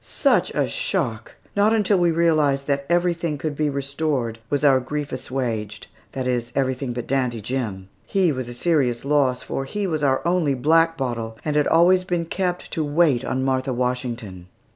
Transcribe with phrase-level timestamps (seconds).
[0.03, 1.35] Such a shock!
[1.55, 6.51] Not until we realized that everything could be restored was our grief assuaged that is,
[6.55, 7.87] everything but Dandy Jim.
[8.07, 12.03] He was a serious loss, for he was our only black bottle and had always
[12.03, 14.47] been kept to wait on Martha Washington.